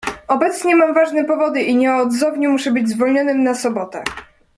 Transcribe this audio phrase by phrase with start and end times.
[0.27, 4.03] "Obecnie mam ważne powody i nieodzownie muszę być zwolnionym na sobotę."